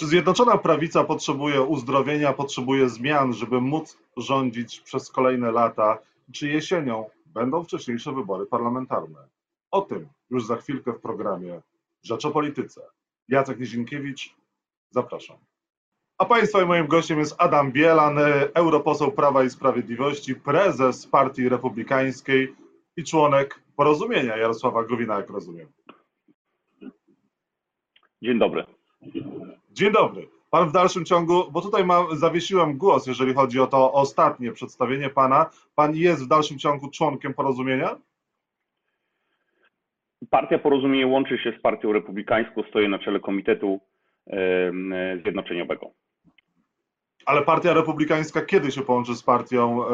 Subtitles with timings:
[0.00, 5.98] Czy Zjednoczona Prawica potrzebuje uzdrowienia, potrzebuje zmian, żeby móc rządzić przez kolejne lata?
[6.32, 9.28] Czy jesienią będą wcześniejsze wybory parlamentarne?
[9.70, 11.60] O tym już za chwilkę w programie
[12.02, 12.80] Rzecz o Polityce.
[13.28, 14.34] Jacek Nizinkiewicz,
[14.90, 15.36] zapraszam.
[16.18, 18.18] A Państwa i moim gościem jest Adam Bielan,
[18.54, 22.54] europoseł Prawa i Sprawiedliwości, prezes Partii Republikańskiej
[22.96, 25.68] i członek Porozumienia Jarosława Gowina, jak rozumiem.
[28.22, 28.64] Dzień dobry.
[29.70, 30.28] Dzień dobry.
[30.50, 35.10] Pan w dalszym ciągu, bo tutaj mam, zawiesiłem głos, jeżeli chodzi o to ostatnie przedstawienie
[35.10, 35.50] pana.
[35.74, 37.96] Pan jest w dalszym ciągu członkiem porozumienia?
[40.30, 43.80] Partia Porozumienie łączy się z Partią Republikańską, stoi na czele Komitetu
[45.22, 45.90] Zjednoczeniowego.
[47.26, 49.90] Ale Partia Republikańska kiedy się połączy z Partią e,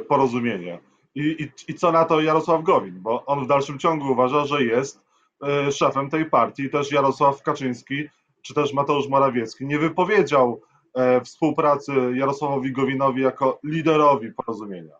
[0.00, 0.78] Porozumienia?
[1.14, 2.94] I, i, I co na to Jarosław Gowin?
[3.02, 5.04] Bo on w dalszym ciągu uważa, że jest
[5.42, 6.70] e, szefem tej partii.
[6.70, 8.08] Też Jarosław Kaczyński
[8.46, 10.60] czy też Mateusz Morawiecki nie wypowiedział
[10.94, 14.94] e, współpracy Jarosławowi Gowinowi jako liderowi porozumienia.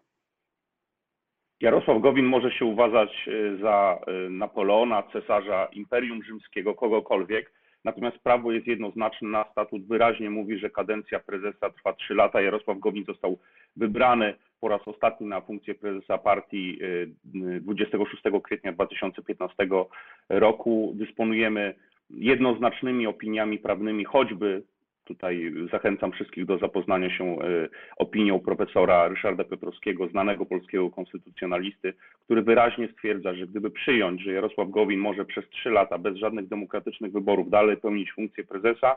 [1.60, 7.52] Jarosław Gowin może się uważać e, za e, Napoleona, cesarza Imperium Rzymskiego, kogokolwiek,
[7.84, 12.40] natomiast prawo jest jednoznaczne, na statut wyraźnie mówi, że kadencja prezesa trwa 3 lata.
[12.40, 13.38] Jarosław Gowin został
[13.76, 16.78] wybrany po raz ostatni na funkcję prezesa partii
[17.60, 19.68] 26 kwietnia 2015
[20.28, 20.92] roku.
[20.94, 21.74] Dysponujemy
[22.10, 24.62] jednoznacznymi opiniami prawnymi, choćby
[25.04, 31.94] tutaj zachęcam wszystkich do zapoznania się e, opinią profesora Ryszarda Piotrowskiego, znanego polskiego konstytucjonalisty,
[32.24, 36.48] który wyraźnie stwierdza, że gdyby przyjąć, że Jarosław Gowin może przez trzy lata bez żadnych
[36.48, 38.96] demokratycznych wyborów dalej pełnić funkcję prezesa,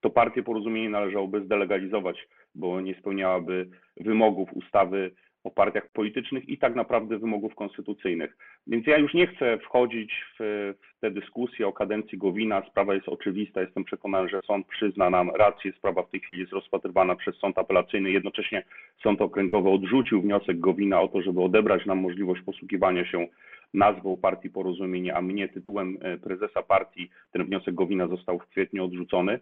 [0.00, 5.10] to partię porozumienie należałoby zdelegalizować, bo nie spełniałaby wymogów ustawy
[5.44, 8.36] o partiach politycznych i tak naprawdę wymogów konstytucyjnych.
[8.66, 12.62] Więc ja już nie chcę wchodzić w, w tę dyskusję o kadencji Gowina.
[12.70, 13.60] Sprawa jest oczywista.
[13.60, 15.72] Jestem przekonany, że sąd przyzna nam rację.
[15.72, 18.10] Sprawa w tej chwili jest rozpatrywana przez sąd apelacyjny.
[18.10, 18.64] Jednocześnie
[19.02, 23.26] sąd okręgowy odrzucił wniosek Gowina o to, żeby odebrać nam możliwość posługiwania się
[23.74, 27.10] nazwą partii Porozumienie, a mnie tytułem e, prezesa partii.
[27.32, 29.40] Ten wniosek Gowina został w kwietniu odrzucony.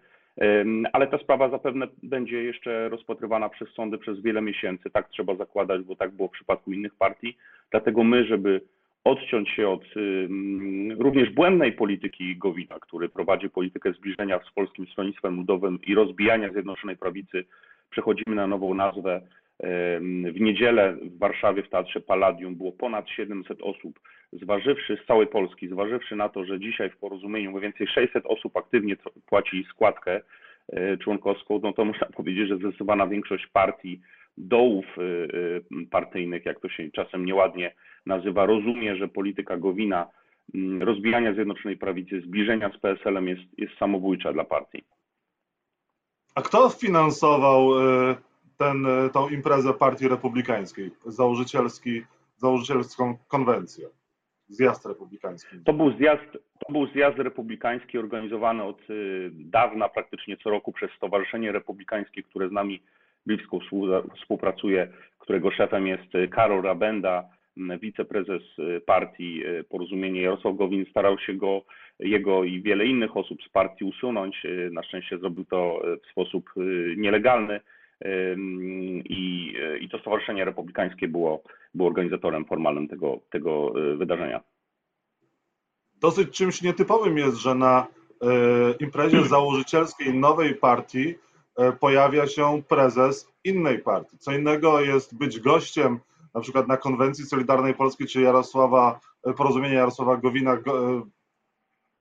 [0.92, 4.90] Ale ta sprawa zapewne będzie jeszcze rozpatrywana przez sądy przez wiele miesięcy.
[4.90, 7.36] Tak trzeba zakładać, bo tak było w przypadku innych partii.
[7.70, 8.60] Dlatego my, żeby
[9.04, 9.84] odciąć się od
[10.98, 16.96] również błędnej polityki Gowina, który prowadzi politykę zbliżenia z Polskim Stronnictwem Ludowym i rozbijania Zjednoczonej
[16.96, 17.44] Prawicy,
[17.90, 19.20] przechodzimy na nową nazwę.
[20.32, 24.00] W niedzielę w Warszawie w Teatrze Palladium było ponad 700 osób
[24.32, 28.56] zważywszy z całej Polski, zważywszy na to, że dzisiaj w porozumieniu mniej więcej 600 osób
[28.56, 28.96] aktywnie
[29.26, 30.20] płaci składkę
[30.72, 34.00] e, członkowską, no to można powiedzieć, że zdecydowana większość partii,
[34.38, 37.74] dołów e, e, partyjnych, jak to się czasem nieładnie
[38.06, 40.06] nazywa, rozumie, że polityka Gowina,
[40.54, 44.84] mm, rozbijania Zjednoczonej Prawicy, zbliżenia z PSL-em jest, jest samobójcza dla partii.
[46.34, 47.70] A kto finansował
[48.62, 52.02] ten, tą imprezę Partii Republikańskiej, założycielski,
[52.36, 53.88] założycielską konwencję?
[54.52, 55.56] zjazd republikański?
[55.64, 56.32] To był zjazd,
[56.66, 62.48] to był zjazd republikański organizowany od y, dawna, praktycznie co roku przez Stowarzyszenie Republikańskie, które
[62.48, 62.82] z nami
[63.26, 63.58] blisko
[64.16, 67.24] współpracuje, którego szefem jest y, Karol Rabenda,
[67.80, 68.42] wiceprezes
[68.86, 71.62] partii Porozumienie Jarosław Gowin starał się go,
[71.98, 74.42] jego i wiele innych osób z partii usunąć.
[74.70, 76.50] Na szczęście zrobił to w sposób
[76.96, 77.60] nielegalny
[79.04, 81.42] i, i to Stowarzyszenie Republikańskie było,
[81.74, 84.40] było organizatorem formalnym tego, tego e, wydarzenia.
[86.00, 88.26] Dosyć czymś nietypowym jest, że na e,
[88.80, 91.14] imprezie założycielskiej nowej partii
[91.56, 94.18] e, pojawia się prezes innej partii.
[94.18, 95.98] Co innego jest być gościem
[96.34, 99.00] na przykład na konwencji Solidarnej Polski czy Jarosława,
[99.36, 100.58] porozumienia Jarosława Gowina,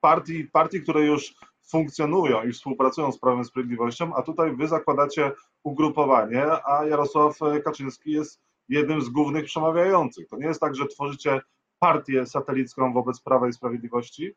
[0.02, 1.34] partii, partii, które już
[1.72, 5.32] funkcjonują i współpracują z Prawem Sprawiedliwością, a tutaj wy zakładacie
[5.64, 10.28] ugrupowanie, a Jarosław Kaczyński jest jednym z głównych przemawiających.
[10.28, 11.42] To nie jest tak, że tworzycie
[11.80, 14.34] partię satelicką wobec Prawa i Sprawiedliwości?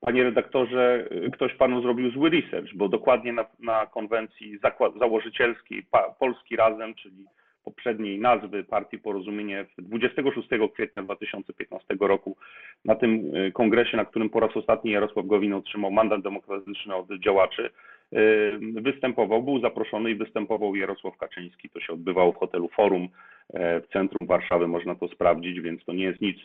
[0.00, 4.58] Panie redaktorze, ktoś panu zrobił zły research, bo dokładnie na, na konwencji
[5.00, 5.86] założycielskiej
[6.18, 7.26] Polski Razem, czyli
[7.66, 12.36] poprzedniej nazwy Partii Porozumienie 26 kwietnia 2015 roku
[12.84, 17.06] na tym y, kongresie, na którym po raz ostatni Jarosław Gowin otrzymał mandat demokratyczny od
[17.24, 17.70] działaczy,
[18.12, 21.70] y, występował, był zaproszony i występował Jarosław Kaczyński.
[21.70, 23.08] To się odbywało w hotelu Forum
[23.54, 26.38] e, w centrum Warszawy, można to sprawdzić, więc to nie jest nic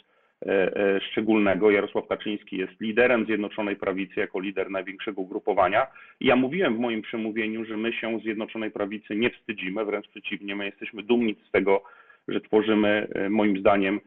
[1.12, 1.72] szczególnego.
[1.72, 5.88] Jarosław Kaczyński jest liderem Zjednoczonej Prawicy jako lider największego ugrupowania.
[6.20, 10.56] I ja mówiłem w moim przemówieniu, że my się Zjednoczonej Prawicy nie wstydzimy, wręcz przeciwnie,
[10.56, 11.84] my jesteśmy dumni z tego,
[12.28, 14.00] że tworzymy e, moim zdaniem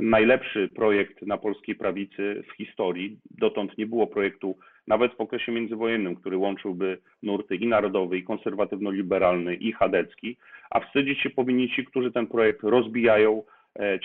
[0.00, 3.18] najlepszy projekt na polskiej prawicy w historii.
[3.30, 4.56] Dotąd nie było projektu
[4.86, 10.36] nawet w okresie międzywojennym, który łączyłby nurty i narodowy, i konserwatywno-liberalny, i chadecki,
[10.70, 13.53] a wstydzić się powinni ci, którzy ten projekt rozbijają, e,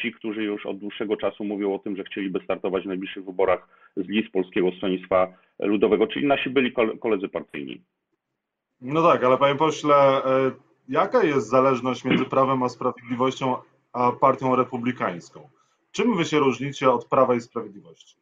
[0.01, 3.67] ci, którzy już od dłuższego czasu mówią o tym, że chcieliby startować w najbliższych wyborach
[3.97, 7.81] z list Polskiego Stronnictwa Ludowego, czyli nasi byli koledzy partyjni.
[8.81, 10.51] No tak, ale panie pośle, e,
[10.89, 13.55] jaka jest zależność między Prawem a Sprawiedliwością
[13.93, 15.49] a Partią Republikańską?
[15.91, 18.19] Czym wy się różnicie od Prawa i Sprawiedliwości?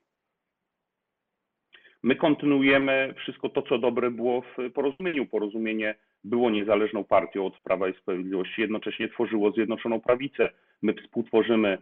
[2.03, 5.25] My kontynuujemy wszystko to, co dobre było w porozumieniu.
[5.25, 10.50] Porozumienie było niezależną partią od Prawa i Sprawiedliwości, jednocześnie tworzyło Zjednoczoną Prawicę.
[10.81, 11.77] My współtworzymy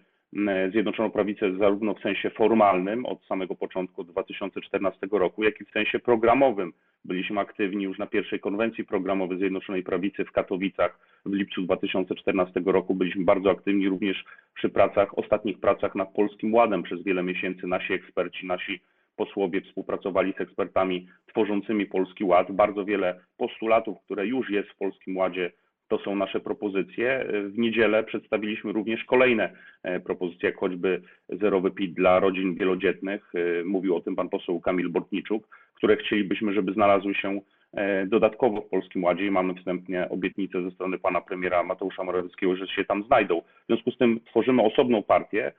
[0.72, 6.00] Zjednoczoną Prawicę zarówno w sensie formalnym od samego początku 2014 roku, jak i w sensie
[6.00, 6.74] programowym.
[7.06, 12.96] Byliśmy aktywni już na pierwszej konwencji programowej Zjednoczonej Prawicy w Katowicach w lipcu 2014 roku.
[12.96, 17.68] Byliśmy bardzo aktywni również przy pracach, ostatnich pracach nad Polskim Ładem przez wiele miesięcy.
[17.68, 18.80] Nasi eksperci, nasi
[19.16, 22.52] posłowie współpracowali z ekspertami tworzącymi Polski Ład.
[22.52, 25.52] Bardzo wiele postulatów, które już jest w Polskim Ładzie,
[25.88, 27.26] to są nasze propozycje.
[27.44, 29.50] W niedzielę przedstawiliśmy również kolejne
[29.84, 33.32] e, propozycje, jak choćby zerowy PIT dla rodzin wielodzietnych.
[33.36, 37.42] E, mówił o tym pan poseł Kamil Bortniczuk, które chcielibyśmy, żeby znalazły się
[37.74, 42.56] e, dodatkowo w Polskim Ładzie i mamy wstępnie obietnicę ze strony pana premiera Mateusza Morawieckiego,
[42.56, 43.42] że się tam znajdą.
[43.42, 45.52] W związku z tym tworzymy osobną partię,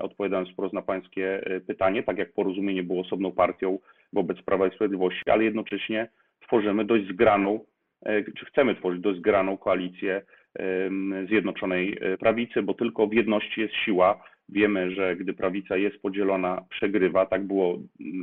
[0.00, 3.78] odpowiadając wprost na pańskie pytanie, tak jak porozumienie było osobną partią
[4.12, 6.08] wobec Prawa i Sprawiedliwości, ale jednocześnie
[6.40, 7.60] tworzymy dość zgraną
[8.38, 10.22] czy chcemy tworzyć dość zgraną koalicję
[11.28, 14.22] Zjednoczonej e, Prawicy, bo tylko w jedności jest siła.
[14.48, 17.26] Wiemy, że gdy prawica jest podzielona, przegrywa.
[17.26, 17.78] Tak było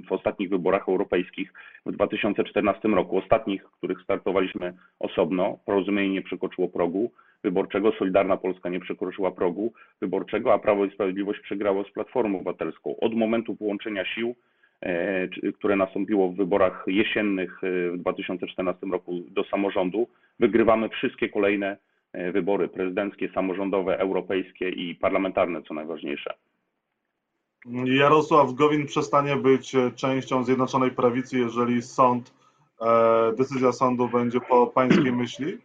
[0.08, 1.54] w ostatnich wyborach europejskich
[1.86, 5.60] w 2014 roku, ostatnich, w których startowaliśmy osobno.
[5.66, 7.12] Porozumienie nie przekroczyło progu
[7.44, 13.00] wyborczego, Solidarna Polska nie przekroczyła progu wyborczego, a Prawo i Sprawiedliwość przegrało z Platformą Obywatelską.
[13.00, 14.57] Od momentu połączenia sił E,
[15.60, 20.08] które nastąpiło w wyborach jesiennych e, w 2014 roku do samorządu,
[20.40, 21.78] wygrywamy wszystkie kolejne
[22.14, 26.34] e, wybory prezydenckie, samorządowe, europejskie i parlamentarne, co najważniejsze.
[27.86, 32.34] Jarosław Gowin przestanie być częścią Zjednoczonej Prawicy, jeżeli sąd,
[33.38, 35.58] decyzja sądu będzie po pańskiej myśli?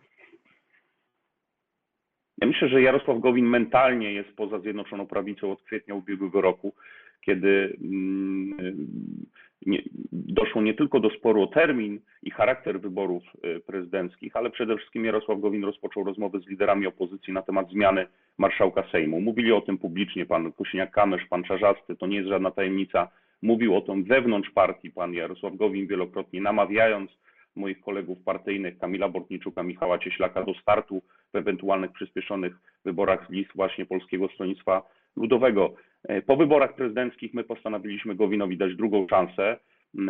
[2.38, 6.74] Ja myślę, że Jarosław Gowin mentalnie jest poza Zjednoczoną Prawicą od kwietnia ubiegłego roku
[7.22, 9.26] kiedy mm,
[9.66, 9.82] nie,
[10.12, 15.04] doszło nie tylko do sporu o termin i charakter wyborów y, prezydenckich, ale przede wszystkim
[15.04, 18.06] Jarosław Gowin rozpoczął rozmowy z liderami opozycji na temat zmiany
[18.38, 19.20] marszałka Sejmu.
[19.20, 23.08] Mówili o tym publicznie pan Kosiniak-Kamysz, pan Czarzasty, to nie jest żadna tajemnica.
[23.42, 27.10] Mówił o tym wewnątrz partii pan Jarosław Gowin wielokrotnie, namawiając
[27.56, 31.02] moich kolegów partyjnych Kamila Bortniczuka, Michała Cieślaka do startu
[31.32, 32.54] w ewentualnych przyspieszonych
[32.84, 34.82] wyborach z list właśnie Polskiego Stronnictwa
[35.16, 35.74] Ludowego.
[36.08, 39.58] E, po wyborach prezydenckich my postanowiliśmy Gowinowi dać drugą szansę.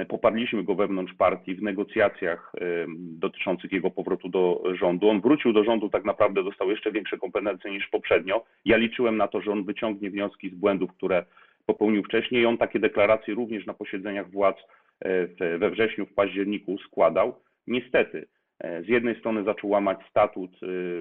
[0.08, 2.52] Poparliśmy go wewnątrz partii w negocjacjach
[2.96, 5.08] dotyczących jego powrotu do rządu.
[5.08, 8.44] On wrócił do rządu, tak naprawdę dostał jeszcze większe kompetencje niż poprzednio.
[8.64, 11.24] Ja liczyłem na to, że on wyciągnie wnioski z błędów, które
[11.66, 12.46] popełnił wcześniej.
[12.46, 14.56] On takie deklaracje również na posiedzeniach władz
[15.00, 17.34] e, we wrześniu, w październiku składał.
[17.66, 18.26] Niestety,
[18.62, 20.56] z jednej strony zaczął łamać statut y,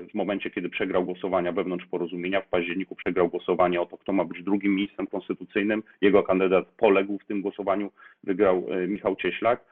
[0.10, 2.42] w momencie, kiedy przegrał głosowania wewnątrz porozumienia.
[2.42, 5.84] W październiku przegrał głosowanie o to, kto ma być drugim ministrem konstytucyjnym.
[6.02, 7.92] Jego kandydat poległ w tym głosowaniu,
[8.24, 9.66] wygrał y, Michał Cieślak.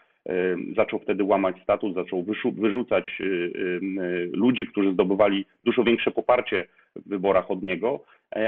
[0.76, 3.04] Zaczął wtedy łamać statut, zaczął wyrzucać
[4.34, 8.04] ludzi, którzy zdobywali dużo większe poparcie w wyborach od niego,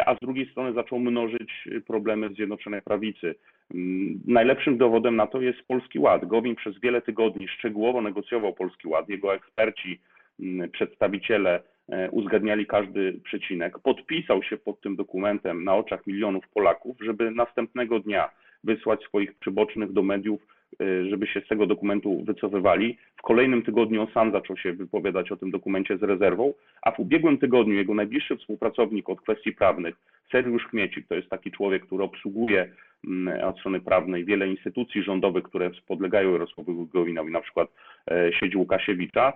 [0.06, 3.36] a z drugiej strony zaczął mnożyć problemy w Zjednoczonej Prawicy.
[3.74, 6.26] Mm, najlepszym dowodem na to jest Polski Ład.
[6.26, 9.10] Gowin przez wiele tygodni szczegółowo negocjował Polski Ład.
[9.10, 10.00] Jego eksperci,
[10.40, 13.80] mm, przedstawiciele e, uzgadniali każdy przecinek.
[13.80, 18.30] Podpisał się pod tym dokumentem na oczach milionów Polaków, żeby następnego dnia
[18.64, 20.42] wysłać swoich przybocznych do mediów,
[21.10, 22.98] żeby się z tego dokumentu wycofywali.
[23.18, 27.38] W kolejnym tygodniu sam zaczął się wypowiadać o tym dokumencie z rezerwą, a w ubiegłym
[27.38, 29.96] tygodniu jego najbliższy współpracownik od kwestii prawnych,
[30.32, 32.70] Sergiusz Chmiecik, to jest taki człowiek, który obsługuje
[33.08, 37.70] mm, od strony prawnej wiele instytucji rządowych, które podlegają Jarosławowi Gowinowi, na przykład
[38.12, 39.34] e, sieć Łukasiewicza,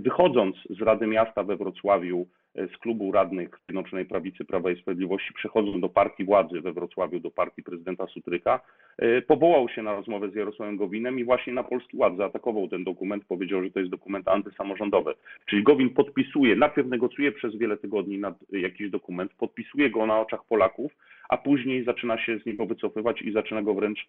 [0.00, 5.80] wychodząc z Rady Miasta we Wrocławiu z klubu radnych Zjednoczonej Prawicy Prawa i Sprawiedliwości, przechodząc
[5.80, 8.60] do partii władzy we Wrocławiu, do partii prezydenta Sutryka,
[8.98, 12.84] e, powołał się na rozmowę z Jarosławem Gowinem i właśnie na Polski Ład zaatakował ten
[12.84, 15.14] dokument, powiedział, że to jest dokument antysamorządowy.
[15.46, 20.44] Czyli Gowin podpisuje, najpierw negocjuje przez wiele tygodni nad jakiś dokument, podpisuje go na oczach
[20.44, 20.92] Polaków,
[21.28, 24.08] a później zaczyna się z niego wycofywać i zaczyna go wręcz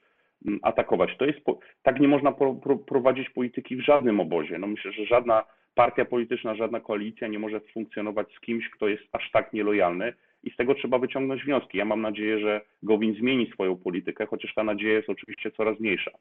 [0.62, 1.17] atakować.
[1.17, 1.39] To jest,
[1.83, 4.57] tak nie można pro, pro, prowadzić polityki w żadnym obozie.
[4.57, 5.43] No myślę, że żadna
[5.75, 10.51] partia polityczna, żadna koalicja nie może funkcjonować z kimś, kto jest aż tak nielojalny i
[10.51, 11.77] z tego trzeba wyciągnąć wnioski.
[11.77, 16.12] Ja mam nadzieję, że Gowin zmieni swoją politykę, chociaż ta nadzieja jest oczywiście coraz mniejsza.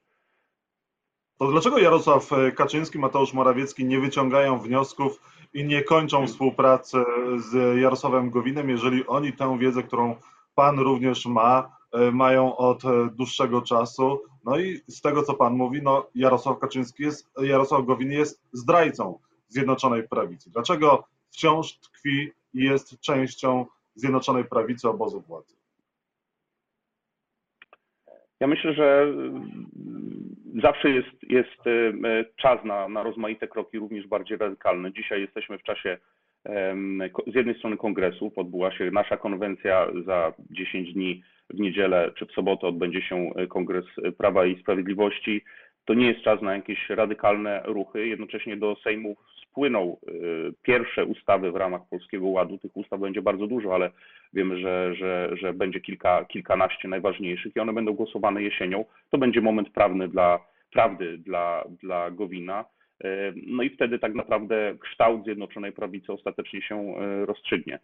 [1.39, 5.21] To dlaczego Jarosław Kaczyński, Mateusz Morawiecki nie wyciągają wniosków
[5.55, 6.99] i nie kończą współpracy
[7.37, 10.17] z Jarosławem Gowinem, jeżeli oni tę wiedzę, którą
[10.55, 11.80] Pan również ma, e,
[12.13, 12.83] mają od
[13.15, 14.21] dłuższego czasu.
[14.45, 19.19] No i z tego, co Pan mówi, no Jarosław Kaczyński jest, Jarosław Gowin jest zdrajcą
[19.49, 20.51] Zjednoczonej Prawicy.
[20.51, 25.61] Dlaczego wciąż tkwi i jest częścią Zjednoczonej Prawicy obozu władzy?
[28.41, 29.67] Ja myślę, że mm,
[30.63, 34.93] zawsze jest, jest e, czas na, na rozmaite kroki, również bardziej radykalne.
[34.93, 35.99] Dzisiaj jesteśmy w czasie
[37.27, 41.23] z jednej strony kongresu, odbyła się nasza konwencja, za 10 dni
[41.55, 43.85] w niedzielę czy w sobotę odbędzie się e, Kongres
[44.19, 45.45] Prawa i Sprawiedliwości.
[45.85, 48.07] To nie jest czas na jakieś radykalne ruchy.
[48.07, 49.17] Jednocześnie do Sejmu
[49.51, 50.13] spłyną e,
[50.63, 52.59] pierwsze ustawy w ramach Polskiego Ładu.
[52.59, 53.91] Tych ustaw będzie bardzo dużo, ale
[54.33, 58.85] wiemy, że, że, że będzie kilka, kilkanaście najważniejszych i one będą głosowane jesienią.
[59.11, 60.39] To będzie moment prawny dla,
[60.73, 62.65] prawdy dla, dla Gowina.
[63.47, 67.79] No i wtedy tak naprawdę kształt Zjednoczonej Prawicy ostatecznie się e, rozstrzygnie.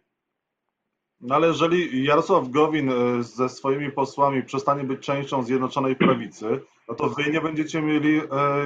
[1.21, 6.45] No ale jeżeli Jarosław Gowin e, ze swoimi posłami przestanie być częścią Zjednoczonej Prawicy,
[6.89, 8.21] no to wy nie będziecie mieli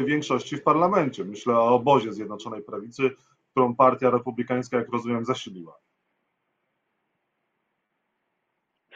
[0.05, 1.23] większości w parlamencie.
[1.23, 3.11] Myślę o obozie Zjednoczonej Prawicy,
[3.51, 5.77] którą partia republikańska, jak rozumiem, zasiliła.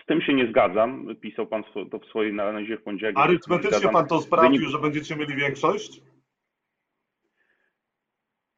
[0.04, 1.16] Z tym się nie zgadzam.
[1.22, 3.18] Pisał pan to w swojej analizie w poniedziałek.
[3.18, 4.70] Arytmetycznie pan to sprawdził, Wynik...
[4.70, 6.02] że będziecie mieli większość?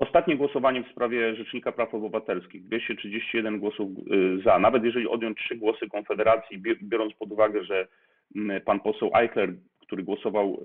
[0.08, 4.60] Ostatnie głosowanie w sprawie Rzecznika Praw Obywatelskich, 231 głosów y, za.
[4.60, 7.88] Nawet jeżeli odjąć trzy głosy Konfederacji, biorąc pod uwagę, że
[8.36, 10.64] mm, pan poseł Eichler, który głosował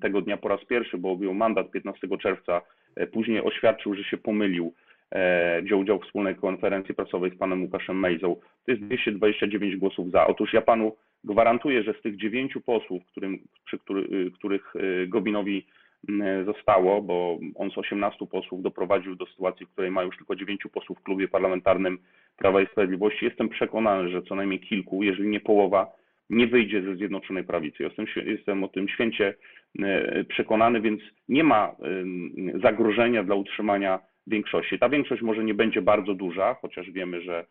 [0.00, 2.62] tego dnia po raz pierwszy, bo objął mandat 15 czerwca,
[2.96, 4.74] e, później oświadczył, że się pomylił,
[5.10, 8.36] e, wziął udział w wspólnej konferencji prasowej z panem Łukaszem Mejzą.
[8.66, 10.26] To jest 229 głosów za.
[10.26, 15.66] Otóż ja panu gwarantuję, że z tych dziewięciu posłów, którym, przy który, których y, Gobinowi
[15.66, 15.91] E,
[16.46, 20.62] zostało, bo on z 18 posłów doprowadził do sytuacji, w której ma już tylko 9
[20.72, 21.98] posłów w klubie parlamentarnym
[22.36, 23.24] Prawa i Sprawiedliwości.
[23.24, 25.92] Jestem przekonany, że co najmniej kilku, jeżeli nie połowa,
[26.30, 27.82] nie wyjdzie ze Zjednoczonej Prawicy.
[27.82, 29.34] Jestem, jestem o tym święcie
[29.82, 34.78] e, przekonany, więc nie ma e, zagrożenia dla utrzymania większości.
[34.78, 37.46] Ta większość może nie będzie bardzo duża, chociaż wiemy, że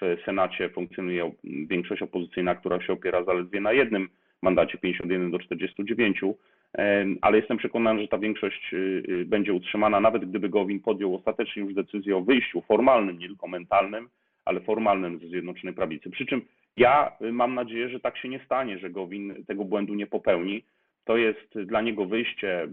[0.00, 4.08] w Senacie funkcjonuje większość opozycyjna, która się opiera zaledwie na jednym
[4.42, 6.20] mandacie 51 do 49
[7.20, 11.62] ale jestem przekonany, że ta większość y, y, będzie utrzymana, nawet gdyby Gowin podjął ostatecznie
[11.62, 14.08] już decyzję o wyjściu formalnym, nie tylko mentalnym,
[14.44, 16.10] ale formalnym ze Zjednoczonej Prawicy.
[16.10, 16.42] Przy czym
[16.76, 20.64] ja y, mam nadzieję, że tak się nie stanie, że Gowin tego błędu nie popełni.
[21.04, 22.68] To jest dla niego wyjście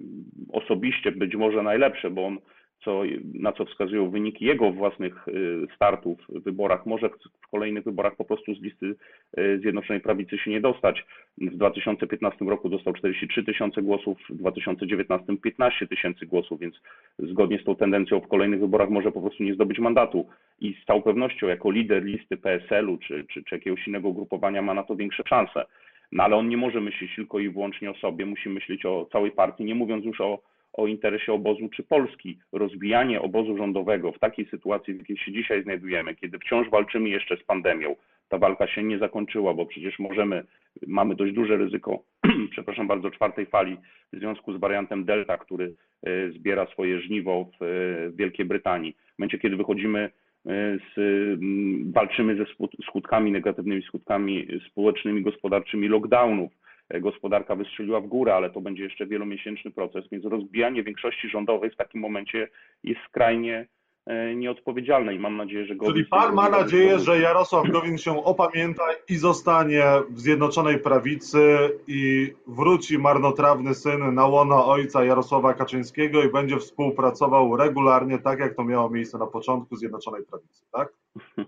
[0.54, 2.38] osobiście być może najlepsze, bo on
[2.84, 3.02] co,
[3.34, 6.86] na co wskazują wyniki jego własnych y, startów w wyborach.
[6.86, 7.10] Może
[7.42, 8.96] w kolejnych wyborach po prostu z listy
[9.38, 11.06] y, Zjednoczonej Prawicy się nie dostać.
[11.38, 16.76] W 2015 roku dostał 43 tysiące głosów, w 2019 15 tysięcy głosów, więc
[17.20, 20.28] zgodnie z tą tendencją w kolejnych wyborach może po prostu nie zdobyć mandatu.
[20.60, 24.74] I z całą pewnością jako lider listy PSL-u czy, czy, czy jakiegoś innego ugrupowania ma
[24.74, 25.66] na to większe szanse.
[26.12, 29.32] No ale on nie może myśleć tylko i wyłącznie o sobie, musi myśleć o całej
[29.32, 30.40] partii, nie mówiąc już o
[30.74, 32.40] o interesie obozu czy Polski.
[32.52, 37.38] Rozbijanie obozu rządowego w takiej sytuacji, w jakiej się dzisiaj znajdujemy, kiedy wciąż walczymy jeszcze
[37.38, 37.96] z pandemią,
[38.30, 40.44] ta walka się nie zakończyła, bo przecież możemy,
[40.88, 42.04] mamy dość duże ryzyko,
[42.52, 43.78] przepraszam bardzo, czwartej fali
[44.14, 48.96] w związku z wariantem Delta, który e, zbiera swoje żniwo w Wielkiej Brytanii.
[49.16, 50.10] W momencie, kiedy wychodzimy e,
[50.96, 51.00] z,
[51.94, 52.46] walczymy ze
[52.90, 56.52] skutkami, negatywnymi skutkami społecznymi, gospodarczymi lockdownów,
[57.02, 61.76] gospodarka wystrzeliła w górę, ale to będzie jeszcze wielomiesięczny proces, więc rozbijanie większości rządowej w
[61.76, 62.48] takim momencie
[62.84, 63.68] jest skrajnie
[64.06, 65.94] e, nieodpowiedzialne i mam nadzieję, że Gowin...
[65.94, 71.40] Czyli pan ma nadzieję, że Jarosław Gowin się opamięta i zostanie w Zjednoczonej Prawicy
[71.88, 78.56] i wróci marnotrawny syn na łono ojca Jarosława Kaczyńskiego i będzie współpracował regularnie, tak jak
[78.56, 80.94] to miało miejsce na początku Zjednoczonej Prawicy, tak?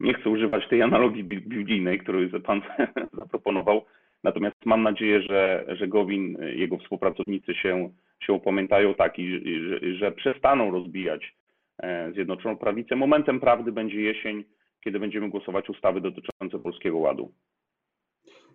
[0.00, 2.62] Nie chcę używać tej analogii biblijnej, którą pan
[3.20, 3.84] zaproponował,
[4.24, 10.12] Natomiast mam nadzieję, że, że Gowin, jego współpracownicy się, się upamiętają tak i, że, że
[10.12, 11.36] przestaną rozbijać
[11.78, 12.96] e, Zjednoczoną Prawicę.
[12.96, 14.44] Momentem prawdy będzie jesień,
[14.84, 17.32] kiedy będziemy głosować ustawy dotyczące Polskiego Ładu.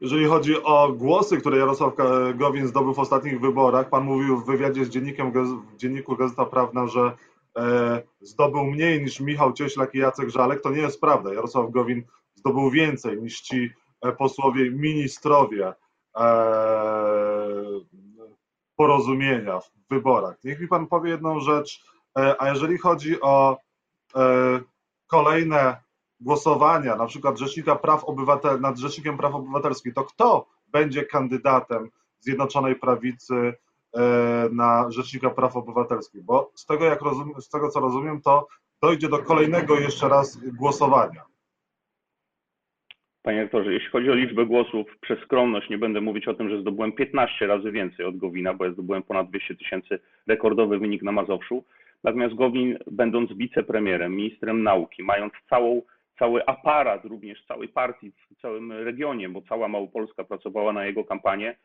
[0.01, 1.93] Jeżeli chodzi o głosy, które Jarosław
[2.35, 6.87] Gowin zdobył w ostatnich wyborach, pan mówił w wywiadzie z dziennikiem w dzienniku Gazeta Prawna,
[6.87, 7.11] że
[7.57, 10.61] e, zdobył mniej niż Michał Cieślak i Jacek Żalek.
[10.61, 11.33] To nie jest prawda.
[11.33, 12.03] Jarosław Gowin
[12.35, 15.73] zdobył więcej niż ci E, posłowie, ministrowie
[16.17, 16.23] e,
[18.75, 20.35] porozumienia w wyborach.
[20.43, 21.83] Niech mi pan powie jedną rzecz,
[22.17, 23.57] e, a jeżeli chodzi o
[25.07, 25.77] kolejne
[26.19, 32.75] głosowania, na przykład Rzecznika Praw Obywatel, nad Rzecznikiem Praw Obywatelskich, to kto będzie kandydatem Zjednoczonej
[32.75, 33.53] Prawicy
[34.51, 36.23] na Rzecznika Praw Obywatelskich?
[36.23, 38.47] Bo z tego, jak rozumiem, z tego co rozumiem, to
[38.81, 41.25] dojdzie do kolejnego jeszcze raz głosowania.
[43.23, 46.61] Panie rektorze, jeśli chodzi o liczbę głosów, przez skromność nie będę mówić o tym, że
[46.61, 51.11] zdobyłem 15 razy więcej od Gowina, bo ja zdobyłem ponad 200 tysięcy, rekordowy wynik na
[51.11, 51.63] Mazowszu.
[52.03, 55.81] Natomiast Gowin, będąc wicepremierem, ministrem nauki, mając całą,
[56.19, 61.55] cały aparat również całej partii w całym regionie, bo cała Małopolska pracowała na jego kampanię,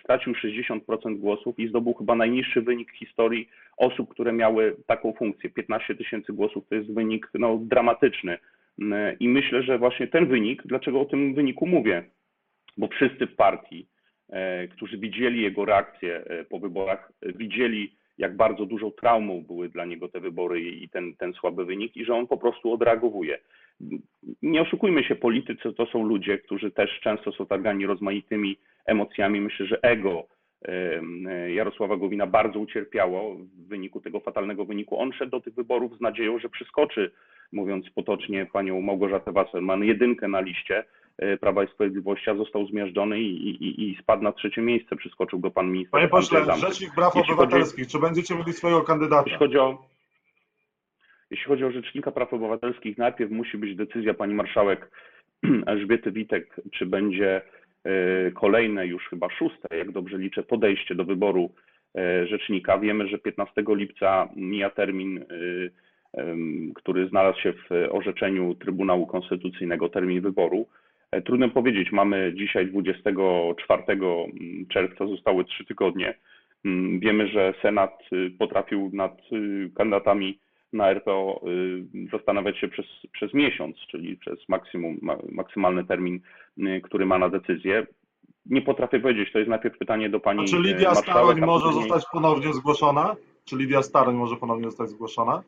[0.00, 5.50] stracił 60% głosów i zdobył chyba najniższy wynik w historii osób, które miały taką funkcję.
[5.50, 8.38] 15 tysięcy głosów to jest wynik no, dramatyczny.
[9.20, 12.04] I myślę, że właśnie ten wynik, dlaczego o tym wyniku mówię?
[12.76, 13.86] Bo wszyscy w partii,
[14.28, 19.84] e, którzy widzieli jego reakcję e, po wyborach, widzieli, jak bardzo dużą traumą były dla
[19.84, 23.38] niego te wybory i ten, ten słaby wynik, i że on po prostu odreagowuje.
[24.42, 29.40] Nie oszukujmy się, politycy to są ludzie, którzy też często są targani rozmaitymi emocjami.
[29.40, 30.26] Myślę, że ego
[31.54, 34.98] Jarosława Gowina bardzo ucierpiało w wyniku tego fatalnego wyniku.
[34.98, 37.10] On szedł do tych wyborów z nadzieją, że przeskoczy
[37.52, 40.84] mówiąc potocznie, panią Małgorzatę Wasserman, jedynkę na liście
[41.18, 44.96] e, Prawa i Sprawiedliwości, a został zmiażdżony i, i, i spadł na trzecie miejsce.
[44.96, 45.90] Przyskoczył go pan minister.
[45.90, 49.22] Panie pośle, Rzecznik Praw jeśli Obywatelskich, chodzi, czy będziecie mieli swojego kandydata?
[49.26, 49.86] Jeśli chodzi, o,
[51.30, 54.90] jeśli chodzi o Rzecznika Praw Obywatelskich, najpierw musi być decyzja pani marszałek
[55.66, 57.42] Elżbiety Witek, czy będzie
[57.84, 61.50] e, kolejne, już chyba szóste, jak dobrze liczę, podejście do wyboru
[61.96, 62.78] e, rzecznika.
[62.78, 65.24] Wiemy, że 15 lipca mija termin
[66.74, 70.66] który znalazł się w orzeczeniu Trybunału Konstytucyjnego termin wyboru.
[71.10, 76.14] E, trudno powiedzieć, mamy dzisiaj 24 mm, czerwca, zostały trzy tygodnie.
[76.64, 80.38] Mm, wiemy, że Senat y, potrafił nad y, kandydatami
[80.72, 85.00] na RPO y, zastanawiać się przez, przez miesiąc, czyli przez maksimum,
[85.32, 86.20] maksymalny termin,
[86.82, 87.86] który ma na decyzję.
[88.46, 90.40] Nie potrafię powiedzieć, to jest najpierw pytanie do pani.
[90.40, 91.88] A czy Lidia Staroń może później...
[91.88, 93.16] zostać ponownie zgłoszona?
[93.44, 95.42] Czy Lidia Staroń może ponownie zostać zgłoszona?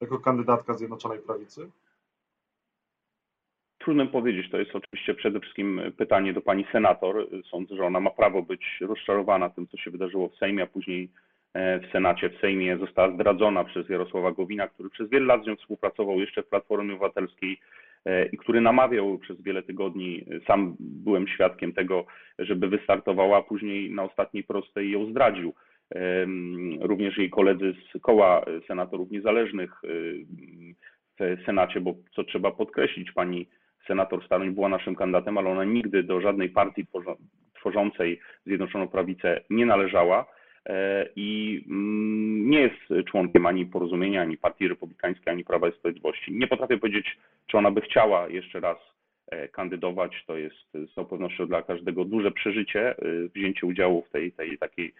[0.00, 1.70] Jako kandydatka Zjednoczonej Prawicy?
[3.78, 4.50] Trudno powiedzieć.
[4.50, 7.26] To jest oczywiście przede wszystkim pytanie do pani senator.
[7.50, 11.10] Sądzę, że ona ma prawo być rozczarowana tym, co się wydarzyło w Sejmie, a później
[11.54, 15.46] e, w Senacie, w Sejmie została zdradzona przez Jarosława Gowina, który przez wiele lat z
[15.46, 17.60] nią współpracował jeszcze w Platformie Obywatelskiej
[18.04, 22.06] e, i który namawiał przez wiele tygodni, sam byłem świadkiem tego,
[22.38, 25.54] żeby wystartowała, a później na ostatniej prostej ją zdradził
[26.80, 30.26] również jej koledzy z koła senatorów niezależnych y,
[31.20, 33.48] w Senacie, bo co trzeba podkreślić, pani
[33.86, 36.86] senator Staroń była naszym kandydatem, ale ona nigdy do żadnej partii
[37.54, 40.26] tworzącej Zjednoczoną Prawicę nie należała
[40.66, 46.32] e, i mm, nie jest członkiem ani Porozumienia, ani Partii Republikańskiej, ani Prawa i Sprawiedliwości.
[46.32, 48.95] Nie potrafię powiedzieć, czy ona by chciała jeszcze raz E,
[49.52, 50.24] kandydować.
[50.26, 54.58] To jest z całą pewnością dla każdego duże przeżycie, e, wzięcie udziału w tej, tej
[54.58, 54.94] takiej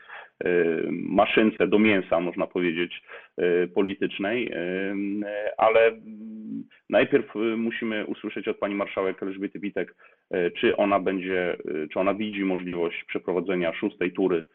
[0.45, 0.49] e,
[0.91, 3.03] maszynce do mięsa, można powiedzieć,
[3.75, 4.53] politycznej,
[5.57, 5.93] ale
[6.91, 9.95] najpierw musimy usłyszeć od pani marszałek Elżbiety Witek,
[10.57, 11.57] czy ona będzie,
[11.93, 14.47] czy ona widzi możliwość przeprowadzenia szóstej tury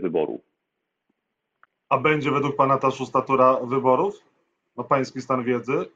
[0.00, 0.40] wyborów.
[1.88, 4.14] A będzie według pana ta szósta tura wyborów?
[4.76, 5.86] Ma pański stan wiedzy?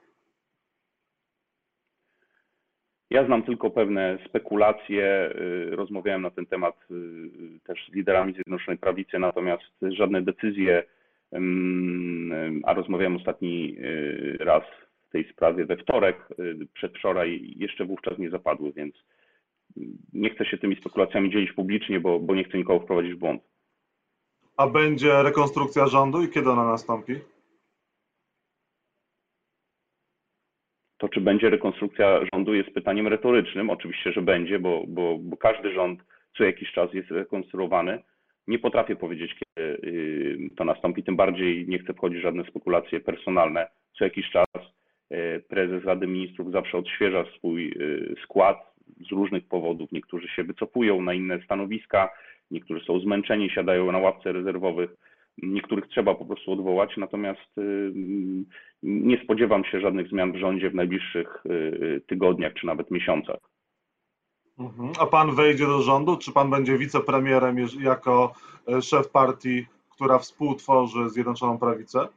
[3.10, 5.30] Ja znam tylko pewne spekulacje,
[5.72, 10.84] y, rozmawiałem na ten temat y, też z liderami Zjednoczonej Prawicy, natomiast żadne decyzje,
[12.64, 14.62] a rozmawiałem ostatni y, raz
[15.08, 16.16] w tej sprawie we wtorek,
[16.74, 18.94] przedwczoraj, jeszcze wówczas nie zapadły, więc
[20.12, 23.42] nie chcę się tymi spekulacjami dzielić publicznie, bo, bo nie chcę nikogo wprowadzić w błąd.
[24.56, 27.14] A będzie rekonstrukcja rządu i kiedy ona nastąpi?
[31.00, 33.70] To, czy będzie rekonstrukcja rządu, jest pytaniem retorycznym.
[33.70, 36.00] Oczywiście, że będzie, bo, bo, bo każdy rząd
[36.36, 38.02] co jakiś czas jest rekonstruowany.
[38.46, 43.00] Nie potrafię powiedzieć, kiedy y, to nastąpi, tym bardziej nie chcę wchodzić w żadne spekulacje
[43.00, 43.68] personalne.
[43.98, 44.46] Co jakiś czas
[45.12, 48.74] y, prezes Rady Ministrów zawsze odświeża swój y, skład
[49.08, 49.92] z różnych powodów.
[49.92, 52.10] Niektórzy się wycofują na inne stanowiska,
[52.50, 54.90] niektórzy są zmęczeni, siadają na ławce rezerwowych
[55.42, 57.92] Niektórych trzeba po prostu odwołać, natomiast y,
[58.82, 63.50] nie spodziewam się żadnych zmian w rządzie w najbliższych y, y, tygodniach czy nawet miesiącach.
[64.60, 64.92] Mhm.
[64.98, 68.32] A pan wejdzie do rządu, czy pan będzie wicepremierem jako
[68.68, 72.08] e, szef partii, która współtworzy Zjednoczoną Prawicę?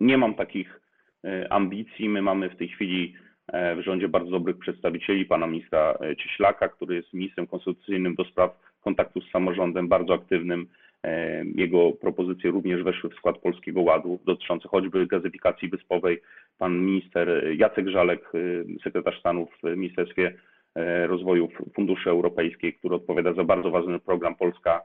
[0.00, 0.80] Nie mam takich
[1.24, 2.08] e, ambicji.
[2.08, 3.14] My mamy w tej chwili
[3.46, 8.65] e, w rządzie bardzo dobrych przedstawicieli, pana ministra Cieślaka, który jest ministrem konstytucyjnym do spraw
[8.86, 10.66] kontaktu z samorządem, bardzo aktywnym.
[11.04, 16.22] E, jego propozycje również weszły w skład Polskiego Ładu, dotyczące choćby gazyfikacji wyspowej.
[16.58, 20.34] Pan minister Jacek Żalek, e, sekretarz stanu w Ministerstwie
[20.74, 24.80] e, rozwoju funduszy europejskich, który odpowiada za bardzo ważny program Polska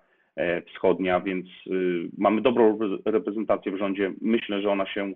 [0.67, 1.47] Wschodnia, więc
[2.17, 4.11] mamy dobrą reprezentację w rządzie.
[4.21, 5.13] Myślę, że ona się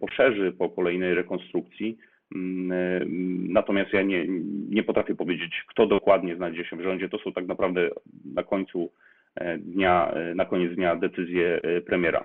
[0.00, 1.98] poszerzy po kolejnej rekonstrukcji.
[2.34, 4.26] Mm, natomiast ja nie,
[4.68, 7.08] nie potrafię powiedzieć, kto dokładnie znajdzie się w rządzie.
[7.08, 7.90] To są tak naprawdę
[8.34, 8.92] na końcu
[9.58, 12.24] dnia, na koniec dnia decyzje premiera.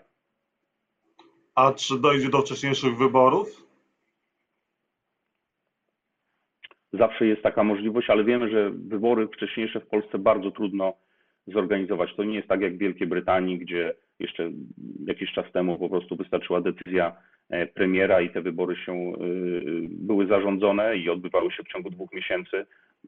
[1.56, 3.68] A czy dojdzie do wcześniejszych wyborów?
[6.94, 10.94] Zawsze jest taka możliwość, ale wiemy, że wybory wcześniejsze w Polsce bardzo trudno
[11.48, 12.16] zorganizować.
[12.16, 14.52] To nie jest tak jak w Wielkiej Brytanii, gdzie jeszcze
[15.06, 17.14] jakiś czas temu po prostu wystarczyła decyzja e,
[17.74, 19.14] premiera i te wybory się e,
[19.90, 22.66] były zarządzone i odbywały się w ciągu dwóch miesięcy.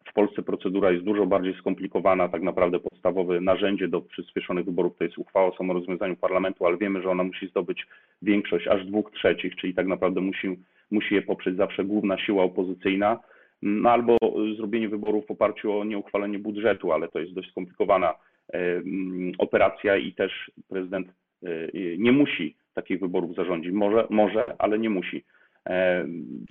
[0.10, 2.30] W Polsce procedura jest dużo bardziej skomplikowana.
[2.30, 7.02] Tak naprawdę podstawowe narzędzie do przyspieszonych wyborów to jest uchwała o samorozwiązaniu parlamentu, ale wiemy,
[7.02, 7.88] że ona musi zdobyć
[8.21, 10.60] większość aż dwóch trzecich, czyli tak naprawdę musi,
[10.91, 13.19] musi je poprzeć zawsze główna siła opozycyjna.
[13.62, 14.17] No, albo
[14.58, 18.15] zrobienie wyborów w oparciu o nieuchwalenie budżetu, ale to jest dość skomplikowana
[18.54, 21.08] e, mm, operacja i też prezydent
[21.43, 21.49] e,
[21.97, 23.72] nie musi takich wyborów zarządzić.
[23.72, 25.24] Może, może ale nie musi.
[25.70, 26.06] E,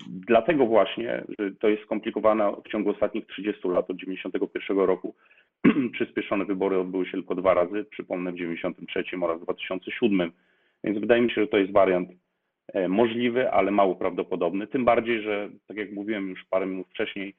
[0.07, 5.15] dlatego właśnie, że to jest skomplikowane w ciągu ostatnich 30 lat, od 1991 roku,
[5.97, 10.33] przyspieszone wybory odbyły się tylko dwa razy, przypomnę w 1993 oraz 2007,
[10.85, 12.09] więc wydaje mi się, że to jest wariant
[12.75, 17.35] e, możliwy, ale mało prawdopodobny, tym bardziej, że tak jak mówiłem już parę minut wcześniej,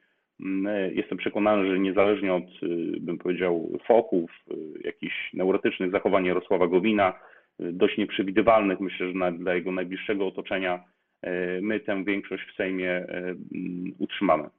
[0.68, 2.50] e, jestem przekonany, że niezależnie od,
[3.00, 4.32] bym powiedział, foków,
[4.84, 7.14] jakichś neurotycznych zachowań Jarosława Gowina,
[7.60, 10.84] dość nieprzewidywalnych, myślę, że dla jego najbliższego otoczenia,
[11.22, 13.36] E, my tę większość w Sejmie e,
[13.98, 14.50] utrzymamy.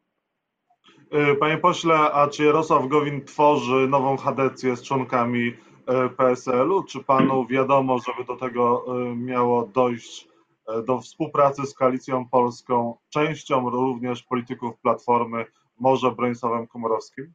[1.11, 5.53] E, panie pośle, a czy Jarosław Gowin tworzy nową chadecję z członkami
[6.17, 6.83] PSL-u?
[6.83, 8.85] Czy panu wiadomo, żeby do tego
[9.17, 10.29] miało dojść
[10.87, 15.45] do współpracy z Koalicją Polską, częścią również polityków Platformy,
[15.81, 17.33] może Bronisławem Komorowskim?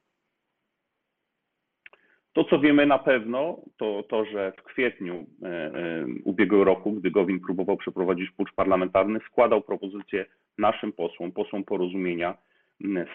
[2.36, 7.12] To, co wiemy na pewno, to to, że w kwietniu e, e, ubiegłego roku, gdy
[7.12, 10.26] Gowin próbował przeprowadzić pucz parlamentarny, składał propozycję
[10.58, 12.38] naszym posłom, posłom porozumienia,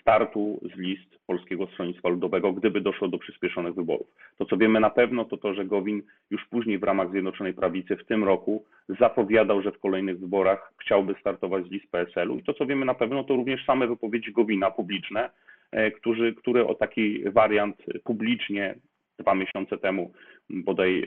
[0.00, 4.06] startu z list Polskiego Stronnictwa Ludowego, gdyby doszło do przyspieszonych wyborów.
[4.38, 7.96] To, co wiemy na pewno, to to, że Gowin już później w ramach Zjednoczonej Prawicy
[7.96, 12.38] w tym roku zapowiadał, że w kolejnych wyborach chciałby startować z list PSL-u.
[12.38, 15.30] I to, co wiemy na pewno, to również same wypowiedzi Gowina publiczne,
[15.70, 18.74] e, którzy, które o taki wariant publicznie
[19.20, 20.12] dwa miesiące temu
[20.50, 21.06] bodaj e,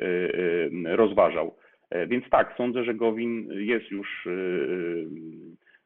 [0.89, 1.56] e, rozważał.
[1.89, 4.28] E, więc tak, sądzę, że Gowin jest już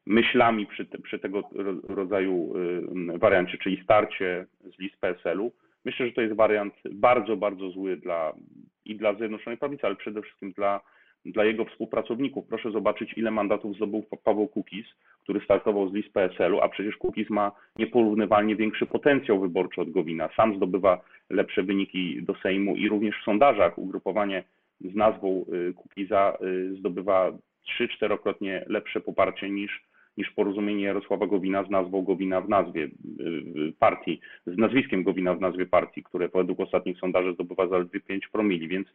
[0.06, 1.42] myślami przy, przy tego
[1.88, 2.54] rodzaju
[3.14, 5.52] wariancie, czyli starcie z list PSL-u.
[5.84, 8.32] Myślę, że to jest wariant bardzo, bardzo zły dla
[8.84, 10.80] i dla Zjednoczonej Prawicy, ale przede wszystkim dla
[11.24, 12.46] dla jego współpracowników.
[12.46, 14.86] Proszę zobaczyć, ile mandatów zdobył Paweł Kukiz,
[15.22, 20.28] który startował z list PSL-u, a przecież Kukiz ma nieporównywalnie większy potencjał wyborczy od Gowina.
[20.36, 24.44] Sam zdobywa lepsze wyniki do Sejmu i również w sondażach ugrupowanie
[24.80, 29.82] z nazwą y, Kukiza y, zdobywa trzy, czterokrotnie lepsze poparcie niż,
[30.16, 32.90] niż porozumienie Jarosława Gowina z nazwą Gowina w nazwie y,
[33.78, 38.68] partii, z nazwiskiem Gowina w nazwie partii, które według ostatnich sondaży zdobywa zaledwie 5 promili,
[38.68, 38.88] więc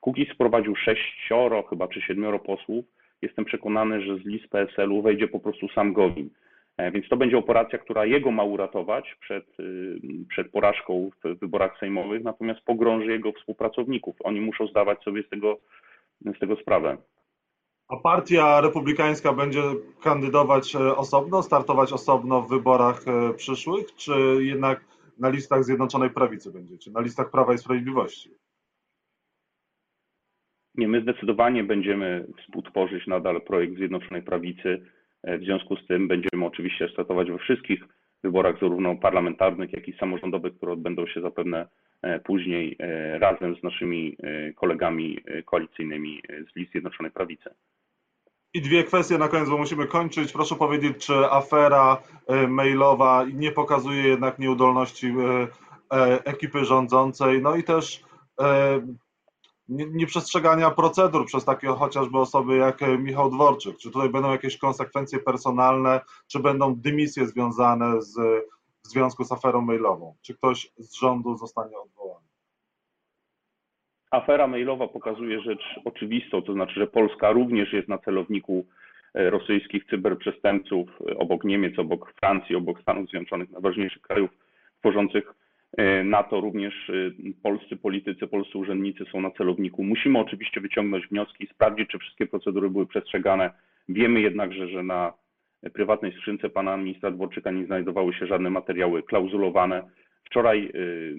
[0.00, 2.84] Kukiz wprowadził sześcioro, chyba czy siedmioro posłów.
[3.22, 6.30] Jestem przekonany, że z list PSL-u wejdzie po prostu sam Gowin.
[6.78, 11.78] E, więc to będzie operacja, która jego ma uratować przed, y, przed porażką w wyborach
[11.78, 14.16] sejmowych, natomiast pogrąży jego współpracowników.
[14.24, 15.58] Oni muszą zdawać sobie z tego,
[16.36, 16.96] z tego sprawę.
[17.88, 19.62] A partia republikańska będzie
[20.02, 24.84] kandydować e, osobno, startować osobno w wyborach e, przyszłych, czy jednak
[25.18, 28.30] na listach Zjednoczonej Prawicy będziecie, na listach Prawa i Sprawiedliwości?
[30.74, 34.86] Nie, my zdecydowanie będziemy współtworzyć nadal projekt Zjednoczonej Prawicy.
[35.22, 37.84] E, w związku z tym będziemy oczywiście startować we wszystkich
[38.24, 41.68] wyborach, zarówno parlamentarnych, jak i samorządowych, które odbędą się zapewne
[42.02, 44.16] e, później e, razem z naszymi
[44.56, 47.50] kolegami koalicyjnymi z list Zjednoczonej Prawicy.
[48.54, 50.32] I dwie kwestie na koniec, bo musimy kończyć.
[50.32, 52.02] Proszę powiedzieć, czy afera
[52.48, 55.12] mailowa nie pokazuje jednak nieudolności
[56.24, 58.04] ekipy rządzącej, no i też
[59.68, 63.76] nieprzestrzegania procedur przez takie chociażby osoby jak e, Michał Dworczyk?
[63.76, 68.16] Czy tutaj będą jakieś konsekwencje personalne, czy będą dymisje związane z,
[68.84, 70.14] w związku z aferą mailową?
[70.22, 72.26] Czy ktoś z rządu zostanie odwołany?
[74.10, 78.66] Afera mailowa pokazuje rzecz oczywistą, to znaczy, że Polska również jest na celowniku
[79.14, 84.30] e, rosyjskich cyberprzestępców e, obok Niemiec, obok Francji, obok Stanów Zjednoczonych, najważniejszych krajów
[84.78, 85.34] tworzących
[86.04, 86.92] na to również e,
[87.42, 89.84] polscy politycy, polscy urzędnicy są na celowniku.
[89.84, 93.50] Musimy oczywiście wyciągnąć wnioski, sprawdzić, czy wszystkie procedury były przestrzegane.
[93.88, 95.12] Wiemy jednakże, że na
[95.72, 99.82] prywatnej skrzynce pana ministra Dworczyka nie znajdowały się żadne materiały klauzulowane.
[100.24, 101.14] Wczoraj y,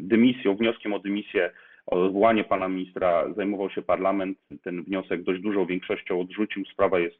[0.00, 1.50] dymisją, wnioskiem o dymisję,
[1.86, 4.38] o odwołanie pana ministra zajmował się parlament.
[4.62, 6.64] Ten wniosek dość dużą większością odrzucił.
[6.64, 7.16] Sprawa jest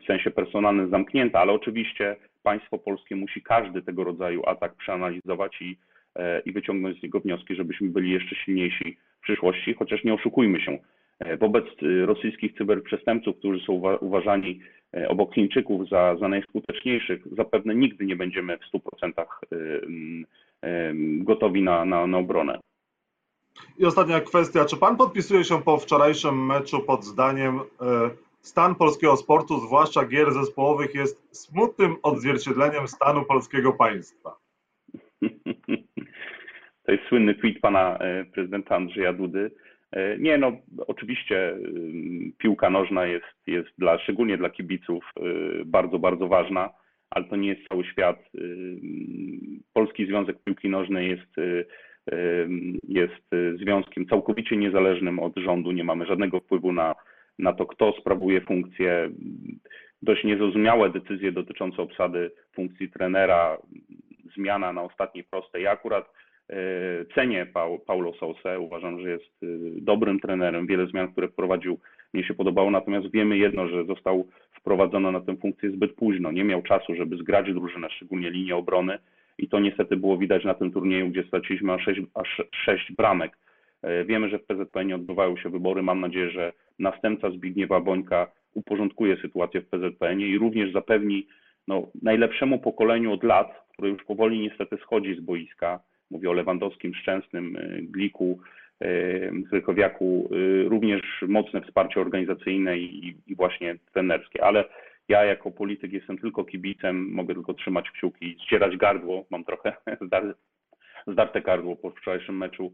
[0.00, 5.76] w sensie personalnym zamknięta, ale oczywiście państwo polskie musi każdy tego rodzaju atak przeanalizować i,
[6.14, 10.60] e, i wyciągnąć z niego wnioski, żebyśmy byli jeszcze silniejsi w przyszłości, chociaż nie oszukujmy
[10.60, 10.78] się.
[11.18, 14.60] E, wobec y, rosyjskich cyberprzestępców, którzy są uważani
[14.94, 19.26] e, obok Chińczyków za, za najskuteczniejszych, zapewne nigdy nie będziemy w 100%
[21.18, 22.60] gotowi na, na, na obronę.
[23.78, 24.64] I ostatnia kwestia.
[24.64, 27.60] Czy pan podpisuje się po wczorajszym meczu pod zdaniem
[28.46, 34.36] stan polskiego sportu, zwłaszcza gier zespołowych, jest smutnym odzwierciedleniem stanu polskiego państwa?
[36.86, 39.50] To jest słynny tweet pana e, prezydenta Andrzeja Dudy.
[39.92, 40.52] E, nie, no
[40.86, 41.56] oczywiście
[42.38, 45.22] piłka nożna jest, jest dla, szczególnie dla kibiców e,
[45.64, 46.70] bardzo, bardzo ważna,
[47.10, 48.18] ale to nie jest cały świat.
[49.72, 51.36] Polski Związek Piłki Nożnej jest,
[52.88, 53.22] jest
[53.60, 55.72] związkiem całkowicie niezależnym od rządu.
[55.72, 56.94] Nie mamy żadnego wpływu na,
[57.38, 59.10] na to, kto sprawuje funkcję.
[60.02, 63.58] Dość niezrozumiałe decyzje dotyczące obsady funkcji trenera,
[64.36, 65.62] zmiana na ostatniej prostej.
[65.62, 66.12] Ja akurat
[66.50, 66.56] e,
[67.14, 67.46] cenię
[67.86, 69.46] Paulo Sousę, uważam, że jest e,
[69.80, 70.66] dobrym trenerem.
[70.66, 71.78] Wiele zmian, które wprowadził,
[72.14, 76.32] mnie się podobało, natomiast wiemy jedno, że został wprowadzony na tę funkcję zbyt późno.
[76.32, 78.98] Nie miał czasu, żeby zgrać drużynę, szczególnie linię obrony
[79.38, 83.38] i to niestety było widać na tym turnieju, gdzie straciliśmy aż 6, aż 6 bramek.
[83.82, 85.82] E, wiemy, że w PZPN odbywają się wybory.
[85.82, 91.26] Mam nadzieję, że następca Zbigniewa Bońka uporządkuje sytuację w PZPN i również zapewni
[91.68, 96.94] no, najlepszemu pokoleniu od lat, które już powoli niestety schodzi z boiska, mówię o Lewandowskim,
[96.94, 98.40] Szczęsnym, e, Gliku,
[98.80, 99.30] e,
[100.68, 104.64] również mocne wsparcie organizacyjne i, i właśnie trenerskie, ale
[105.08, 109.72] ja jako polityk jestem tylko kibicem, mogę tylko trzymać kciuki, ścierać gardło, mam trochę
[111.12, 112.72] zdarte gardło po wczorajszym meczu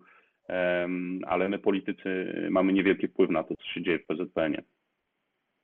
[1.26, 4.62] ale my politycy mamy niewielki wpływ na to, co się dzieje w PZPN-ie.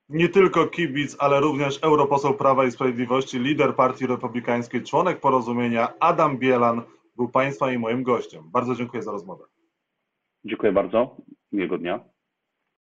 [0.09, 6.39] Nie tylko kibic, ale również europoseł Prawa i Sprawiedliwości, lider Partii Republikańskiej, członek porozumienia Adam
[6.39, 6.83] Bielan
[7.17, 8.51] był Państwa i moim gościem.
[8.51, 9.45] Bardzo dziękuję za rozmowę.
[10.45, 11.17] Dziękuję bardzo.
[11.53, 12.05] Miłego dnia.